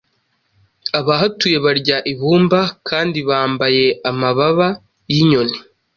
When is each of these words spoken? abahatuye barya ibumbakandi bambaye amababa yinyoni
abahatuye 0.99 1.57
barya 1.65 1.97
ibumbakandi 2.11 3.19
bambaye 3.29 3.85
amababa 4.09 4.67
yinyoni 5.13 5.55